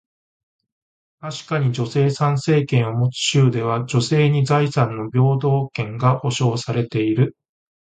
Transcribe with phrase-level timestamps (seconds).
[1.19, 7.37] 確かに、女性参政権を持つ州では、女性に財産の平等権が保証されている。